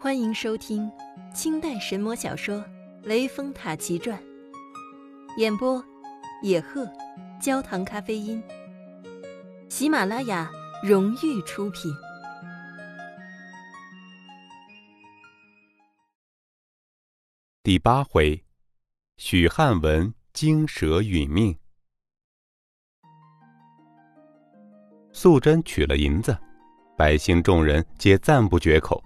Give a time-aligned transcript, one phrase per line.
[0.00, 0.88] 欢迎收听
[1.34, 2.58] 清代神魔小说
[3.02, 4.16] 《雷峰塔奇传》，
[5.38, 5.84] 演播：
[6.40, 6.88] 野鹤，
[7.42, 8.40] 焦糖咖啡因。
[9.68, 10.48] 喜马拉雅
[10.84, 11.92] 荣誉出品。
[17.64, 18.44] 第八回，
[19.16, 21.58] 许汉文惊蛇殒命。
[25.10, 26.38] 素贞取了银子，
[26.96, 29.02] 百姓众人皆赞不绝口。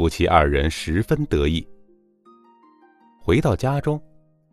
[0.00, 1.68] 夫妻二人十分得意。
[3.20, 4.02] 回到家中，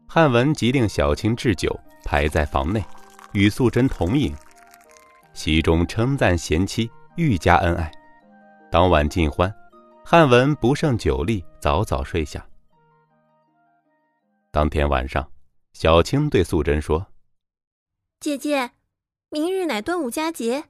[0.06, 2.84] 汉文即令小青置酒，排在房内，
[3.32, 4.36] 与素贞同饮。
[5.34, 7.90] 席中称赞贤妻，愈加恩爱。
[8.70, 9.50] 当晚尽欢，
[10.04, 12.46] 汉文不胜酒力，早早睡下。
[14.52, 15.32] 当天晚上，
[15.72, 17.08] 小青对素贞说
[18.20, 18.72] ：“姐姐，
[19.30, 20.66] 明日乃端午佳节，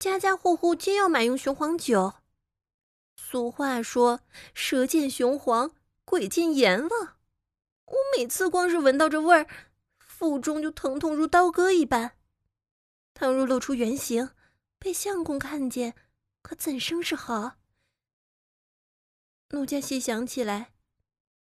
[0.00, 2.14] 家家户户皆要买用雄黄酒。”
[3.16, 4.20] 俗话说
[4.54, 5.72] ：“蛇见雄黄，
[6.04, 7.16] 鬼见阎王。”
[7.86, 9.46] 我每次光是闻到这味儿，
[9.98, 12.16] 腹中就疼痛如刀割一般。
[13.14, 14.30] 倘若露出原形，
[14.78, 15.94] 被相公看见，
[16.42, 17.56] 可怎生是好？
[19.50, 20.72] 奴家细想起来，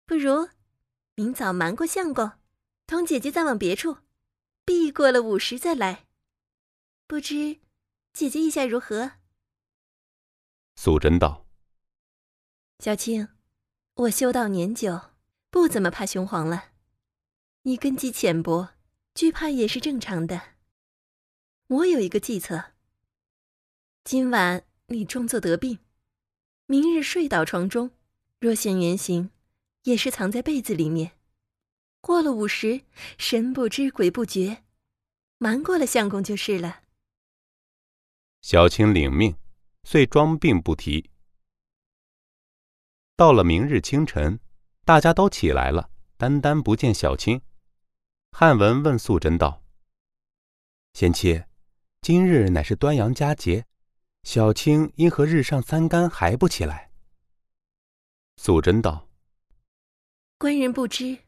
[0.07, 0.49] 不如
[1.15, 2.33] 明早瞒过相公，
[2.87, 3.99] 同姐姐暂往别处，
[4.65, 6.07] 避过了午时再来。
[7.07, 7.61] 不知
[8.13, 9.13] 姐姐意下如何？
[10.77, 11.45] 素贞道。
[12.83, 13.29] 小青，
[13.93, 15.11] 我修道年久，
[15.51, 16.71] 不怎么怕雄黄了。
[17.65, 18.71] 你根基浅薄，
[19.15, 20.55] 惧怕也是正常的。
[21.67, 22.73] 我有一个计策。
[24.03, 25.81] 今晚你装作得病，
[26.65, 27.91] 明日睡倒床中，
[28.39, 29.31] 若现原形，
[29.83, 31.13] 也是藏在被子里面。
[32.01, 32.81] 过了午时，
[33.19, 34.65] 神不知鬼不觉，
[35.37, 36.85] 瞒过了相公就是了。
[38.41, 39.37] 小青领命，
[39.85, 41.10] 遂装病不提。
[43.21, 44.41] 到了明日清晨，
[44.87, 47.43] 大家都起来了，单单不见小青。
[48.33, 49.63] 汉文问素贞道
[50.95, 51.45] ：“贤妻，
[52.01, 53.67] 今日乃是端阳佳节，
[54.23, 56.93] 小青因何日上三竿还不起来？”
[58.41, 59.07] 素贞道
[60.41, 61.19] ：“官人不知，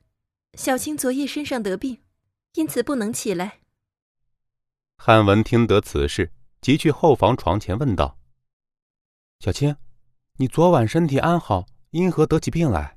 [0.55, 2.01] 小青昨夜身上得病，
[2.55, 3.59] 因此不能起来。”
[4.97, 6.33] 汉文听得此事，
[6.63, 8.17] 即去后房床前问道
[9.41, 9.77] ：“小青，
[10.39, 12.97] 你昨晚身体安好？”因何得起病来？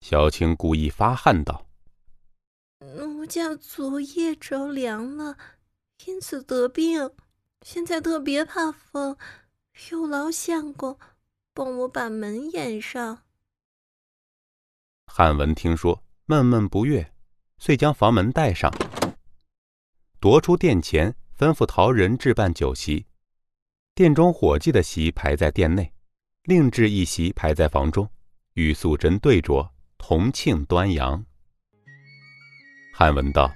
[0.00, 1.66] 小青故意发汗道
[2.96, 5.36] ：“奴家昨夜着凉了，
[6.06, 7.10] 因此得病。
[7.60, 9.18] 现在特别怕风，
[9.90, 10.98] 有劳相公
[11.52, 13.24] 帮我把门掩上。”
[15.06, 17.12] 汉文听说，闷闷不悦，
[17.58, 18.72] 遂将房门带上，
[20.18, 23.04] 夺出殿前，吩咐陶人置办酒席，
[23.94, 25.92] 殿中伙计的席排在殿内。
[26.48, 28.08] 另置一席排在房中，
[28.54, 31.22] 与素贞对酌，同庆端阳。
[32.94, 33.52] 汉文道：“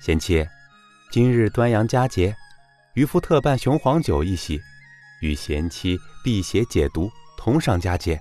[0.00, 0.46] 贤妻，
[1.10, 2.32] 今日端阳佳节，
[2.94, 4.60] 渔夫特办雄黄酒一席，
[5.20, 8.20] 与贤妻辟邪解毒，同赏佳节。”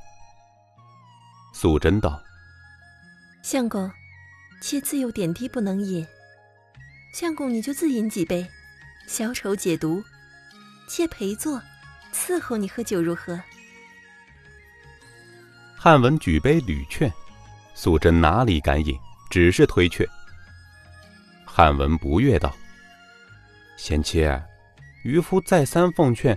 [1.53, 2.19] 素贞道
[3.45, 3.87] ：“相公，
[4.63, 6.03] 妾自幼点滴不能饮，
[7.13, 8.47] 相公你就自饮几杯，
[9.07, 10.03] 消愁解毒，
[10.89, 11.61] 妾陪坐。”
[12.17, 13.39] 伺候你喝酒如何？
[15.75, 17.13] 汉文举杯屡劝，
[17.75, 18.97] 素贞哪里敢饮，
[19.29, 20.05] 只是推却。
[21.45, 22.53] 汉文不悦道
[23.77, 24.27] ：“贤妻，
[25.03, 26.35] 渔夫再三奉劝，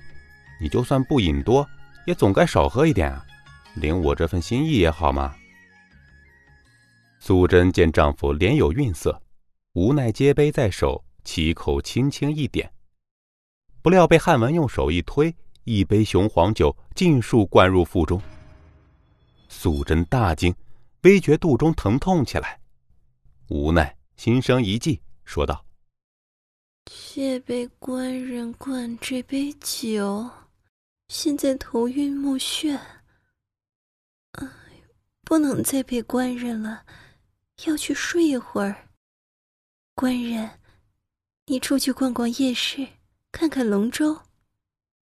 [0.61, 1.67] 你就算不饮多，
[2.07, 3.25] 也总该少喝一点啊，
[3.75, 5.35] 领我这份心意也好嘛。”
[7.19, 9.21] 素贞见丈夫脸有愠色，
[9.73, 12.71] 无奈接杯在手，起口轻轻一点，
[13.81, 15.35] 不料被汉文用手一推。
[15.65, 18.21] 一杯雄黄酒尽数灌入腹中。
[19.49, 20.55] 素贞大惊，
[21.03, 22.61] 微觉肚中疼痛起来，
[23.49, 25.65] 无奈心生一计，说道
[26.87, 30.31] ：“却被官人灌这杯酒，
[31.09, 32.79] 现在头晕目眩，
[34.33, 34.49] 哎，
[35.23, 36.85] 不能再陪官人了，
[37.67, 38.89] 要去睡一会儿。
[39.95, 40.59] 官人，
[41.47, 42.87] 你出去逛逛夜市，
[43.33, 44.21] 看看龙舟。”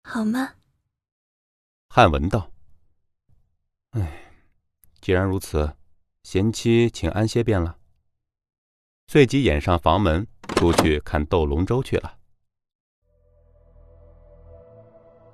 [0.03, 0.53] 好吗？
[1.89, 2.51] 汉文道
[3.91, 4.33] ：“哎，
[5.01, 5.75] 既然如此，
[6.23, 7.77] 贤妻请安歇便了。”
[9.07, 10.25] 随即掩上房门，
[10.55, 12.17] 出去看斗龙舟去了。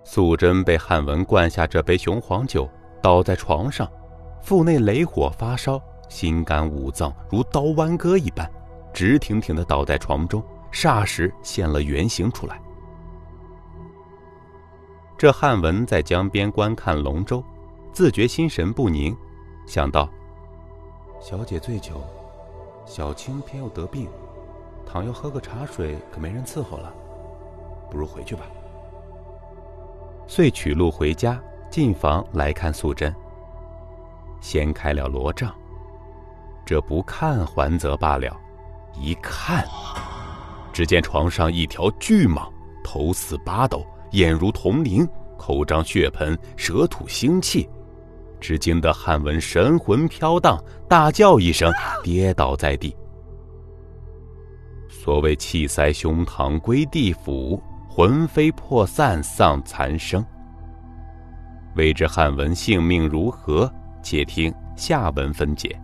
[0.04, 2.70] 素贞被汉文灌下这杯雄黄酒，
[3.04, 3.92] 倒在床上，
[4.42, 8.52] 腹内雷火发烧，心肝五脏如刀剜割一般，
[8.94, 12.60] 直挺挺的倒在床中，霎时现了原形出来。
[15.18, 17.44] 这汉文在江边观看龙舟，
[17.92, 19.18] 自觉心神不宁，
[19.66, 20.08] 想到：
[21.20, 22.04] 小姐醉酒，
[22.86, 24.08] 小青偏又得病，
[24.86, 26.94] 倘要喝个茶水，可没人伺候了，
[27.90, 28.44] 不如回去吧。
[30.28, 31.42] 遂取路回家，
[31.72, 33.12] 进房来看素贞。
[34.40, 35.52] 掀开了罗帐，
[36.64, 38.40] 这不看还则罢了，
[38.94, 39.66] 一看，
[40.72, 42.48] 只见床上一条巨蟒，
[42.84, 45.08] 头似八斗，眼如铜铃，
[45.38, 47.70] 口张血盆，舌吐腥气，
[48.40, 51.72] 只惊得汉文神魂飘荡，大叫一声，
[52.04, 52.96] 跌倒在地。
[54.90, 57.62] 所谓气塞胸膛归地府。
[57.90, 60.24] 魂飞魄散，丧残生。
[61.76, 63.68] 未知汉文性命如何？
[64.04, 65.76] 且听下文分解。